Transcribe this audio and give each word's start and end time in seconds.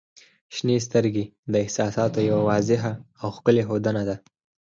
•شنې 0.55 0.77
سترګې 0.87 1.23
د 1.51 1.53
احساساتو 1.63 2.19
یوه 2.29 2.41
واضح 2.49 2.81
او 3.21 3.27
ښکلی 3.35 3.63
ښودنه 3.67 4.03
ده. 4.09 4.15